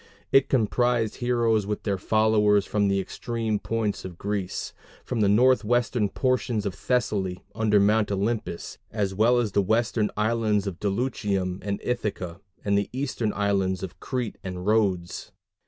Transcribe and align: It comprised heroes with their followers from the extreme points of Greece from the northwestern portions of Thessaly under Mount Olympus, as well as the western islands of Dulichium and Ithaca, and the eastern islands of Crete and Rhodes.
It 0.31 0.49
comprised 0.49 1.17
heroes 1.17 1.67
with 1.67 1.83
their 1.83 1.99
followers 1.99 2.65
from 2.65 2.87
the 2.87 2.99
extreme 2.99 3.59
points 3.59 4.03
of 4.03 4.17
Greece 4.17 4.73
from 5.05 5.21
the 5.21 5.29
northwestern 5.29 6.09
portions 6.09 6.65
of 6.65 6.73
Thessaly 6.73 7.43
under 7.53 7.79
Mount 7.79 8.11
Olympus, 8.11 8.79
as 8.89 9.13
well 9.13 9.37
as 9.37 9.51
the 9.51 9.61
western 9.61 10.09
islands 10.17 10.65
of 10.65 10.79
Dulichium 10.79 11.59
and 11.61 11.79
Ithaca, 11.83 12.41
and 12.65 12.75
the 12.75 12.89
eastern 12.91 13.31
islands 13.33 13.83
of 13.83 13.99
Crete 13.99 14.39
and 14.43 14.65
Rhodes. 14.65 15.33